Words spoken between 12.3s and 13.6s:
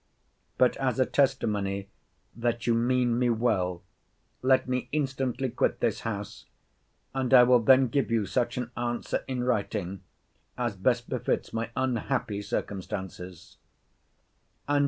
circumstances.